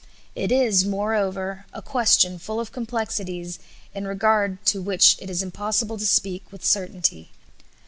[0.33, 3.59] It is, moreover, a question full of complexities
[3.93, 7.29] in regard to which it is impossible to speak with certainty.